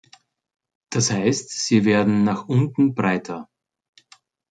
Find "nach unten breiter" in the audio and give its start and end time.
2.23-3.47